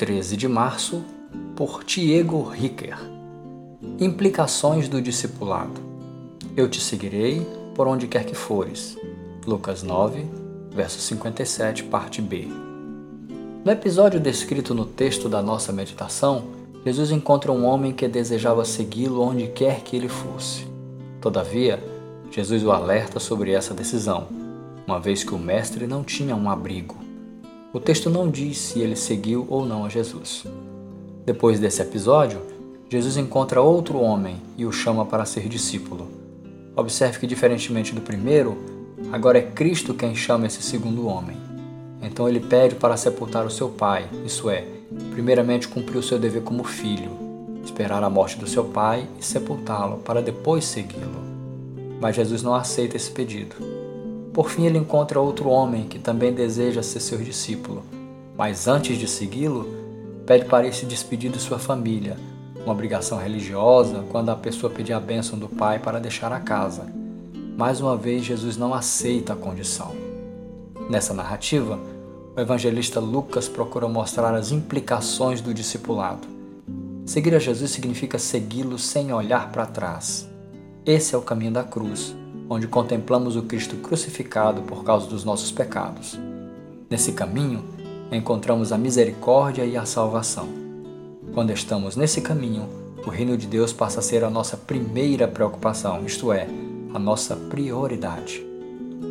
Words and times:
13 0.00 0.34
de 0.34 0.48
março, 0.48 1.04
por 1.54 1.84
Tiago 1.84 2.42
Ricker. 2.42 2.96
Implicações 4.00 4.88
do 4.88 4.98
discipulado. 4.98 5.78
Eu 6.56 6.70
te 6.70 6.80
seguirei 6.80 7.46
por 7.74 7.86
onde 7.86 8.06
quer 8.06 8.24
que 8.24 8.34
fores. 8.34 8.96
Lucas 9.46 9.82
9, 9.82 10.24
verso 10.74 10.98
57, 11.00 11.84
parte 11.84 12.22
B. 12.22 12.48
No 13.62 13.70
episódio 13.70 14.18
descrito 14.18 14.74
no 14.74 14.86
texto 14.86 15.28
da 15.28 15.42
nossa 15.42 15.70
meditação, 15.70 16.44
Jesus 16.82 17.10
encontra 17.10 17.52
um 17.52 17.66
homem 17.66 17.92
que 17.92 18.08
desejava 18.08 18.64
segui-lo 18.64 19.20
onde 19.20 19.48
quer 19.48 19.82
que 19.82 19.94
ele 19.96 20.08
fosse. 20.08 20.66
Todavia, 21.20 21.78
Jesus 22.30 22.64
o 22.64 22.72
alerta 22.72 23.20
sobre 23.20 23.52
essa 23.52 23.74
decisão, 23.74 24.28
uma 24.86 24.98
vez 24.98 25.22
que 25.22 25.34
o 25.34 25.38
mestre 25.38 25.86
não 25.86 26.02
tinha 26.02 26.34
um 26.34 26.48
abrigo. 26.48 27.09
O 27.72 27.78
texto 27.80 28.10
não 28.10 28.28
diz 28.28 28.58
se 28.58 28.80
ele 28.80 28.96
seguiu 28.96 29.46
ou 29.48 29.64
não 29.64 29.84
a 29.84 29.88
Jesus. 29.88 30.44
Depois 31.24 31.60
desse 31.60 31.80
episódio, 31.80 32.40
Jesus 32.88 33.16
encontra 33.16 33.60
outro 33.60 33.98
homem 33.98 34.36
e 34.56 34.66
o 34.66 34.72
chama 34.72 35.06
para 35.06 35.24
ser 35.24 35.48
discípulo. 35.48 36.08
Observe 36.76 37.18
que, 37.18 37.26
diferentemente 37.26 37.94
do 37.94 38.00
primeiro, 38.00 38.58
agora 39.12 39.38
é 39.38 39.42
Cristo 39.42 39.94
quem 39.94 40.14
chama 40.14 40.46
esse 40.46 40.62
segundo 40.62 41.06
homem. 41.06 41.36
Então 42.02 42.28
ele 42.28 42.40
pede 42.40 42.74
para 42.74 42.96
sepultar 42.96 43.46
o 43.46 43.50
seu 43.50 43.68
pai, 43.68 44.08
isso 44.24 44.50
é, 44.50 44.64
primeiramente 45.10 45.68
cumprir 45.68 45.98
o 45.98 46.02
seu 46.02 46.18
dever 46.18 46.42
como 46.42 46.64
filho, 46.64 47.10
esperar 47.64 48.02
a 48.02 48.10
morte 48.10 48.38
do 48.38 48.46
seu 48.46 48.64
pai 48.64 49.06
e 49.18 49.24
sepultá-lo 49.24 49.98
para 49.98 50.22
depois 50.22 50.64
segui-lo 50.64 51.30
mas 52.00 52.16
Jesus 52.16 52.42
não 52.42 52.54
aceita 52.54 52.96
esse 52.96 53.10
pedido. 53.10 53.54
Por 54.32 54.48
fim, 54.48 54.64
ele 54.64 54.78
encontra 54.78 55.20
outro 55.20 55.48
homem 55.48 55.88
que 55.88 55.98
também 55.98 56.32
deseja 56.32 56.82
ser 56.82 57.00
seu 57.00 57.18
discípulo, 57.18 57.82
mas 58.36 58.68
antes 58.68 58.96
de 58.96 59.08
segui-lo, 59.08 59.68
pede 60.24 60.44
para 60.44 60.64
ele 60.64 60.74
se 60.74 60.86
despedir 60.86 61.32
de 61.32 61.40
sua 61.40 61.58
família, 61.58 62.16
uma 62.62 62.72
obrigação 62.72 63.18
religiosa 63.18 64.04
quando 64.10 64.28
a 64.28 64.36
pessoa 64.36 64.72
pedir 64.72 64.92
a 64.92 65.00
bênção 65.00 65.38
do 65.38 65.48
pai 65.48 65.78
para 65.80 65.98
deixar 65.98 66.32
a 66.32 66.38
casa. 66.38 66.86
Mais 67.56 67.80
uma 67.80 67.96
vez, 67.96 68.24
Jesus 68.24 68.56
não 68.56 68.72
aceita 68.72 69.32
a 69.32 69.36
condição. 69.36 69.94
Nessa 70.88 71.12
narrativa, 71.12 71.78
o 72.36 72.40
evangelista 72.40 73.00
Lucas 73.00 73.48
procura 73.48 73.88
mostrar 73.88 74.34
as 74.34 74.52
implicações 74.52 75.40
do 75.40 75.52
discipulado. 75.52 76.28
Seguir 77.04 77.34
a 77.34 77.38
Jesus 77.40 77.72
significa 77.72 78.18
segui-lo 78.18 78.78
sem 78.78 79.12
olhar 79.12 79.50
para 79.50 79.66
trás. 79.66 80.28
Esse 80.86 81.14
é 81.14 81.18
o 81.18 81.22
caminho 81.22 81.52
da 81.52 81.64
cruz, 81.64 82.14
onde 82.52 82.66
contemplamos 82.66 83.36
o 83.36 83.42
Cristo 83.42 83.76
crucificado 83.76 84.62
por 84.62 84.82
causa 84.82 85.06
dos 85.06 85.24
nossos 85.24 85.52
pecados. 85.52 86.18
Nesse 86.90 87.12
caminho, 87.12 87.64
encontramos 88.10 88.72
a 88.72 88.76
misericórdia 88.76 89.64
e 89.64 89.76
a 89.76 89.86
salvação. 89.86 90.48
Quando 91.32 91.52
estamos 91.52 91.94
nesse 91.94 92.20
caminho, 92.20 92.68
o 93.06 93.08
reino 93.08 93.36
de 93.36 93.46
Deus 93.46 93.72
passa 93.72 94.00
a 94.00 94.02
ser 94.02 94.24
a 94.24 94.28
nossa 94.28 94.56
primeira 94.56 95.28
preocupação, 95.28 96.04
isto 96.04 96.32
é, 96.32 96.48
a 96.92 96.98
nossa 96.98 97.36
prioridade. 97.36 98.44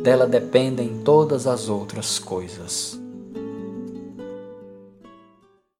Dela 0.04 0.26
dependem 0.26 1.00
todas 1.02 1.46
as 1.46 1.70
outras 1.70 2.18
coisas. 2.18 3.00